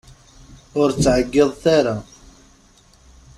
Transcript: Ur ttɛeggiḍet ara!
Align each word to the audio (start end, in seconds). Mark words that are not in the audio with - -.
Ur 0.79 0.89
ttɛeggiḍet 0.91 1.63
ara! 1.77 1.95